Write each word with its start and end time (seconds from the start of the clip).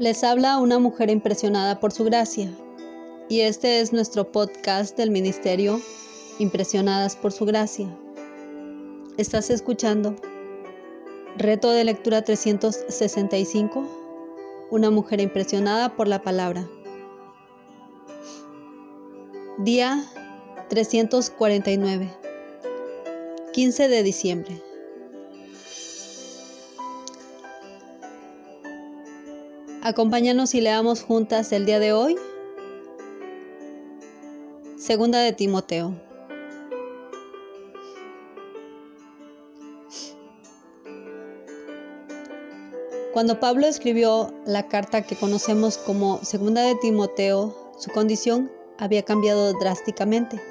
Les 0.00 0.24
habla 0.24 0.56
una 0.56 0.78
mujer 0.78 1.10
impresionada 1.10 1.78
por 1.78 1.92
su 1.92 2.04
gracia. 2.04 2.50
Y 3.28 3.40
este 3.40 3.80
es 3.80 3.92
nuestro 3.92 4.32
podcast 4.32 4.96
del 4.96 5.10
ministerio 5.10 5.78
Impresionadas 6.38 7.16
por 7.16 7.32
su 7.32 7.44
gracia. 7.44 7.94
Estás 9.18 9.50
escuchando 9.50 10.16
Reto 11.36 11.70
de 11.70 11.84
lectura 11.84 12.22
365. 12.22 14.66
Una 14.70 14.90
mujer 14.90 15.20
impresionada 15.20 15.94
por 15.94 16.08
la 16.08 16.22
palabra. 16.22 16.66
Día 19.58 20.02
349. 20.70 22.10
15 23.52 23.88
de 23.88 24.02
diciembre. 24.02 24.69
Acompáñanos 29.82 30.54
y 30.54 30.60
leamos 30.60 31.02
juntas 31.02 31.52
el 31.52 31.64
día 31.64 31.78
de 31.78 31.94
hoy. 31.94 32.14
Segunda 34.76 35.20
de 35.20 35.32
Timoteo. 35.32 35.94
Cuando 43.14 43.40
Pablo 43.40 43.66
escribió 43.66 44.34
la 44.44 44.68
carta 44.68 45.00
que 45.00 45.16
conocemos 45.16 45.78
como 45.78 46.22
Segunda 46.24 46.60
de 46.60 46.74
Timoteo, 46.74 47.72
su 47.78 47.90
condición 47.90 48.52
había 48.76 49.02
cambiado 49.06 49.54
drásticamente. 49.54 50.42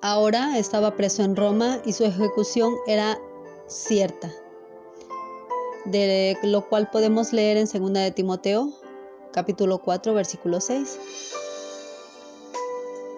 Ahora 0.00 0.58
estaba 0.58 0.96
preso 0.96 1.22
en 1.22 1.36
Roma 1.36 1.82
y 1.84 1.92
su 1.92 2.04
ejecución 2.04 2.74
era 2.86 3.18
cierta 3.66 4.32
de 5.84 6.38
lo 6.42 6.68
cual 6.68 6.90
podemos 6.90 7.32
leer 7.32 7.56
en 7.56 7.66
2 7.66 7.92
de 7.92 8.10
Timoteo, 8.10 8.72
capítulo 9.32 9.78
4, 9.78 10.14
versículo 10.14 10.60
6. 10.60 10.98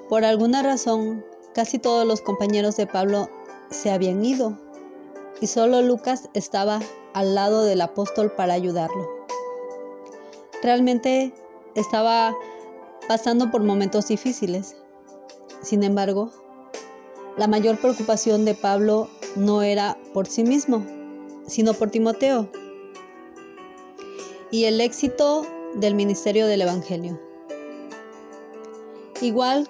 Por 0.09 0.25
alguna 0.25 0.63
razón, 0.63 1.25
casi 1.55 1.79
todos 1.79 2.07
los 2.07 2.21
compañeros 2.21 2.77
de 2.77 2.87
Pablo 2.87 3.29
se 3.71 3.91
habían 3.91 4.25
ido 4.25 4.59
y 5.41 5.47
solo 5.49 5.83
Lucas 5.83 6.29
estaba 6.35 6.81
al 7.13 7.35
lado 7.35 7.65
del 7.65 7.81
apóstol 7.81 8.33
para 8.33 8.55
ayudarlo. 8.55 9.09
Realmente 10.63 11.35
estaba 11.75 12.35
pasando 13.09 13.51
por 13.51 13.63
momentos 13.63 14.09
difíciles. 14.09 14.77
Sin 15.63 15.83
embargo, 15.83 16.31
la 17.37 17.47
mayor 17.47 17.79
preocupación 17.79 18.45
de 18.45 18.55
Pablo 18.55 19.09
no 19.35 19.63
era 19.63 19.99
por 20.15 20.27
sí 20.27 20.43
mismo, 20.43 20.85
sino 21.47 21.75
por 21.75 21.91
Timoteo 21.91 22.51
y 24.51 24.65
el 24.65 24.81
éxito 24.81 25.47
del 25.75 25.95
ministerio 25.95 26.47
del 26.47 26.63
Evangelio. 26.63 27.21
Igual 29.21 29.69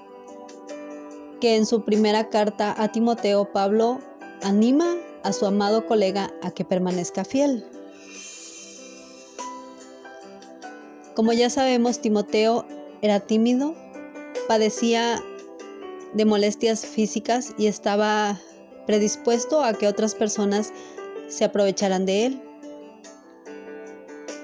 que 1.41 1.57
en 1.57 1.67
su 1.67 1.85
primera 1.85 2.29
carta 2.29 2.75
a 2.77 2.91
Timoteo, 2.91 3.53
Pablo 3.53 4.01
anima 4.43 4.97
a 5.23 5.33
su 5.33 5.47
amado 5.47 5.87
colega 5.87 6.33
a 6.43 6.51
que 6.51 6.65
permanezca 6.65 7.25
fiel. 7.25 7.65
Como 11.15 11.33
ya 11.33 11.49
sabemos, 11.49 12.01
Timoteo 12.01 12.67
era 13.03 13.21
tímido, 13.21 13.75
padecía 14.49 15.23
de 16.15 16.25
molestias 16.25 16.85
físicas 16.85 17.55
y 17.59 17.67
estaba 17.67 18.39
predispuesto 18.87 19.63
a 19.63 19.75
que 19.75 19.89
otras 19.89 20.15
personas 20.15 20.73
se 21.29 21.45
aprovecharan 21.45 22.07
de 22.07 22.27
él 22.27 22.43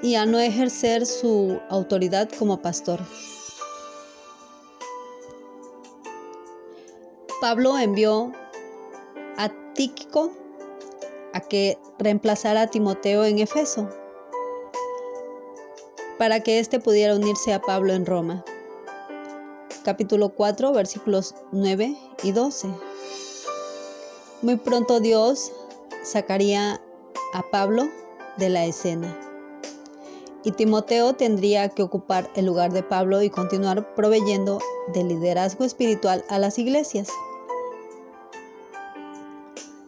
y 0.02 0.16
a 0.16 0.26
no 0.26 0.38
ejercer 0.40 1.06
su 1.06 1.60
autoridad 1.68 2.28
como 2.38 2.60
pastor. 2.60 3.00
Pablo 7.40 7.78
envió 7.78 8.32
a 9.36 9.50
Tíquico 9.74 10.32
a 11.32 11.40
que 11.40 11.78
reemplazara 11.98 12.62
a 12.62 12.66
Timoteo 12.66 13.24
en 13.24 13.38
Efeso, 13.38 13.88
para 16.18 16.40
que 16.40 16.58
éste 16.58 16.78
pudiera 16.78 17.16
unirse 17.16 17.52
a 17.52 17.60
Pablo 17.60 17.92
en 17.92 18.06
Roma. 18.06 18.44
Capítulo 19.84 20.28
4, 20.30 20.72
versículos 20.72 21.34
9 21.50 21.96
y 22.22 22.32
12. 22.32 22.68
Muy 24.42 24.56
pronto 24.56 25.00
Dios 25.00 25.52
sacaría 26.02 26.80
a 27.32 27.42
Pablo 27.50 27.88
de 28.36 28.48
la 28.48 28.64
escena. 28.64 29.18
Y 30.44 30.52
Timoteo 30.52 31.12
tendría 31.14 31.68
que 31.68 31.82
ocupar 31.82 32.28
el 32.34 32.46
lugar 32.46 32.72
de 32.72 32.82
Pablo 32.82 33.22
y 33.22 33.30
continuar 33.30 33.94
proveyendo 33.94 34.60
de 34.92 35.04
liderazgo 35.04 35.64
espiritual 35.64 36.24
a 36.28 36.38
las 36.38 36.58
iglesias. 36.58 37.08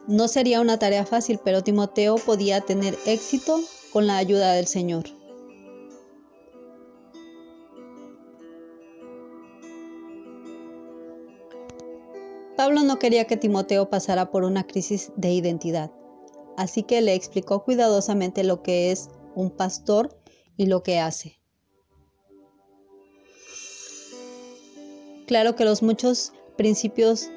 No 0.07 0.29
sería 0.29 0.61
una 0.61 0.79
tarea 0.79 1.07
fácil, 1.07 1.41
pero 1.43 1.65
Timoteo 1.65 2.17
podía 2.17 2.61
tener 2.61 2.97
éxito 3.07 3.61
con 3.93 4.07
la 4.07 4.17
ayuda 4.17 4.53
del 4.53 4.67
Señor. 4.67 5.05
Pablo 12.57 12.85
no 12.85 13.01
quería 13.01 13.27
que 13.27 13.37
Timoteo 13.37 13.91
pasara 13.91 14.31
por 14.31 14.45
una 14.45 14.65
crisis 14.65 15.11
de 15.17 15.33
identidad. 15.33 15.91
Así 16.57 16.83
que 16.83 17.01
le 17.01 17.15
explicó 17.15 17.65
cuidadosamente 17.65 18.45
lo 18.45 18.63
que 18.63 18.93
es 18.93 19.09
un 19.35 19.51
pastor 19.51 20.17
y 20.57 20.67
lo 20.67 20.83
que 20.83 21.01
hace. 21.01 21.39
Claro 25.27 25.57
que 25.57 25.65
los 25.65 25.83
muchos 25.83 26.33
principios 26.57 27.31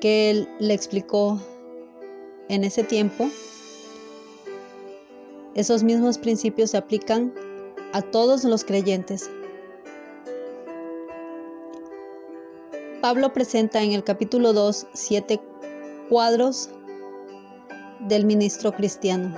que 0.00 0.30
él 0.30 0.48
le 0.58 0.74
explicó 0.74 1.40
en 2.48 2.64
ese 2.64 2.84
tiempo, 2.84 3.28
esos 5.54 5.82
mismos 5.82 6.18
principios 6.18 6.70
se 6.70 6.78
aplican 6.78 7.32
a 7.92 8.02
todos 8.02 8.44
los 8.44 8.64
creyentes. 8.64 9.30
Pablo 13.00 13.32
presenta 13.32 13.82
en 13.82 13.92
el 13.92 14.02
capítulo 14.02 14.52
2 14.52 14.86
siete 14.94 15.40
cuadros 16.14 16.68
del 17.98 18.24
ministro 18.24 18.70
cristiano. 18.70 19.34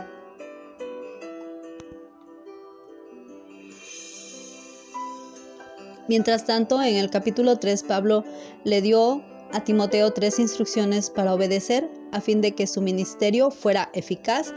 Mientras 6.07 6.45
tanto, 6.45 6.83
en 6.83 6.97
el 6.97 7.09
capítulo 7.09 7.59
3, 7.59 7.83
Pablo 7.85 8.25
le 8.65 8.83
dio 8.83 9.23
a 9.55 9.65
Timoteo 9.65 10.13
tres 10.13 10.39
instrucciones 10.39 11.09
para 11.09 11.33
obedecer 11.33 11.89
a 12.13 12.21
fin 12.21 12.43
de 12.43 12.55
que 12.55 12.67
su 12.67 12.83
ministerio 12.83 13.51
fuera 13.51 13.89
eficaz 13.95 14.53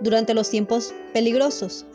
durante 0.00 0.34
los 0.34 0.50
tiempos 0.50 0.92
peligrosos. 1.12 1.86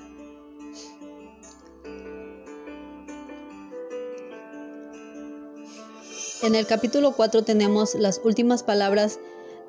En 6.44 6.56
el 6.56 6.66
capítulo 6.66 7.12
4 7.12 7.44
tenemos 7.44 7.96
las 7.96 8.22
últimas 8.24 8.64
palabras 8.64 9.20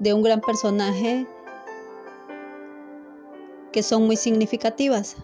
de 0.00 0.14
un 0.14 0.22
gran 0.22 0.40
personaje 0.40 1.26
que 3.70 3.82
son 3.84 4.06
muy 4.06 4.16
significativas. 4.16 5.16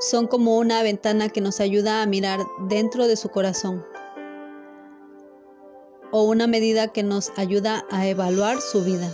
Son 0.00 0.26
como 0.26 0.58
una 0.58 0.82
ventana 0.82 1.30
que 1.30 1.40
nos 1.40 1.60
ayuda 1.60 2.02
a 2.02 2.06
mirar 2.06 2.40
dentro 2.68 3.06
de 3.06 3.16
su 3.16 3.30
corazón 3.30 3.82
o 6.10 6.24
una 6.24 6.46
medida 6.46 6.88
que 6.88 7.02
nos 7.02 7.32
ayuda 7.36 7.86
a 7.90 8.06
evaluar 8.06 8.60
su 8.60 8.84
vida. 8.84 9.10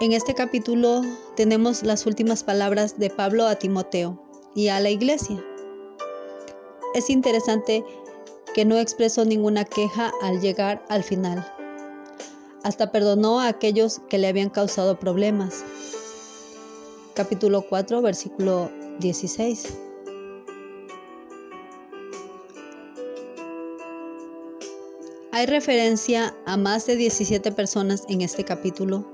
En 0.00 0.12
este 0.12 0.34
capítulo 0.34 1.02
tenemos 1.36 1.82
las 1.82 2.06
últimas 2.06 2.42
palabras 2.42 2.98
de 2.98 3.10
Pablo 3.10 3.46
a 3.46 3.56
Timoteo 3.56 4.18
y 4.54 4.68
a 4.68 4.80
la 4.80 4.90
iglesia. 4.90 5.44
Es 6.94 7.10
interesante 7.10 7.84
que 8.54 8.64
no 8.64 8.78
expresó 8.78 9.24
ninguna 9.24 9.64
queja 9.64 10.12
al 10.22 10.40
llegar 10.40 10.84
al 10.88 11.04
final. 11.04 11.46
Hasta 12.62 12.92
perdonó 12.92 13.40
a 13.40 13.48
aquellos 13.48 14.00
que 14.08 14.18
le 14.18 14.28
habían 14.28 14.50
causado 14.50 14.98
problemas. 14.98 15.64
Capítulo 17.14 17.62
4, 17.62 18.02
versículo 18.02 18.70
16. 18.98 19.78
Hay 25.32 25.46
referencia 25.46 26.34
a 26.44 26.56
más 26.56 26.86
de 26.86 26.96
17 26.96 27.52
personas 27.52 28.04
en 28.08 28.20
este 28.20 28.44
capítulo, 28.44 29.06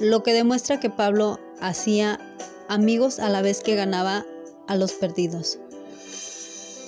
lo 0.00 0.22
que 0.22 0.32
demuestra 0.32 0.78
que 0.78 0.90
Pablo 0.90 1.40
hacía 1.60 2.20
amigos 2.68 3.18
a 3.18 3.28
la 3.28 3.42
vez 3.42 3.60
que 3.60 3.74
ganaba 3.74 4.24
a 4.68 4.76
los 4.76 4.92
perdidos. 4.92 5.58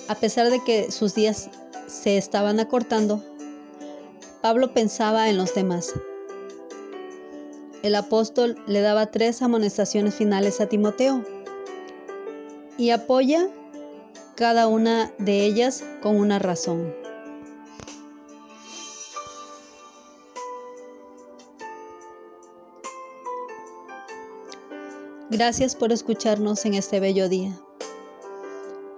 A 0.07 0.15
pesar 0.15 0.49
de 0.51 0.63
que 0.63 0.91
sus 0.91 1.15
días 1.15 1.49
se 1.87 2.17
estaban 2.17 2.59
acortando, 2.59 3.23
Pablo 4.41 4.73
pensaba 4.73 5.29
en 5.29 5.37
los 5.37 5.55
demás. 5.55 5.93
El 7.81 7.95
apóstol 7.95 8.57
le 8.67 8.81
daba 8.81 9.07
tres 9.11 9.41
amonestaciones 9.41 10.15
finales 10.15 10.61
a 10.61 10.67
Timoteo 10.67 11.23
y 12.77 12.91
apoya 12.91 13.49
cada 14.35 14.67
una 14.67 15.11
de 15.17 15.45
ellas 15.45 15.83
con 16.01 16.17
una 16.17 16.37
razón. 16.37 16.93
Gracias 25.29 25.75
por 25.75 25.91
escucharnos 25.91 26.65
en 26.65 26.75
este 26.75 26.99
bello 26.99 27.27
día. 27.27 27.59